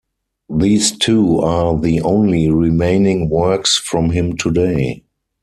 [0.49, 5.03] These two are the only remaining works from him today.